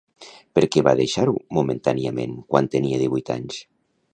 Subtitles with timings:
[0.59, 3.61] Per què va deixar-ho momentàniament quan tenia divuit anys?